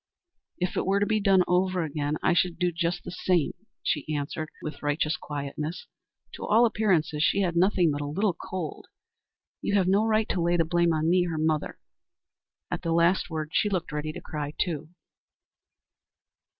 "If 0.57 0.75
it 0.77 0.87
were 0.87 0.99
to 0.99 1.05
be 1.05 1.19
done 1.19 1.43
over 1.47 1.83
again, 1.83 2.15
I 2.23 2.33
should 2.33 2.57
do 2.57 2.71
just 2.71 3.03
the 3.03 3.11
same," 3.11 3.53
she 3.83 4.11
answered, 4.15 4.49
with 4.63 4.81
righteous 4.81 5.15
quietness. 5.15 5.85
"To 6.33 6.43
all 6.43 6.65
appearances 6.65 7.21
she 7.21 7.41
had 7.41 7.55
nothing 7.55 7.91
but 7.91 8.01
a 8.01 8.07
little 8.07 8.33
cold. 8.33 8.87
You 9.61 9.75
have 9.75 9.87
no 9.87 10.03
right 10.07 10.27
to 10.29 10.41
lay 10.41 10.57
the 10.57 10.65
blame 10.65 10.91
on 10.91 11.07
me, 11.07 11.25
her 11.25 11.37
mother." 11.37 11.77
At 12.71 12.81
the 12.81 12.93
last 12.93 13.29
word 13.29 13.51
she 13.53 13.69
looked 13.69 13.91
ready 13.91 14.11
to 14.11 14.21
cry, 14.21 14.55
too. 14.59 14.89